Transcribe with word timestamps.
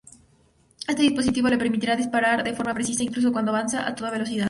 Este 0.87 1.03
dispositivo 1.03 1.47
le 1.47 1.59
permitía 1.59 1.95
disparar 1.95 2.43
de 2.43 2.55
forma 2.55 2.73
precisa, 2.73 3.03
incluso 3.03 3.31
cuando 3.31 3.51
avanzaba 3.51 3.87
a 3.87 3.93
toda 3.93 4.09
velocidad. 4.09 4.39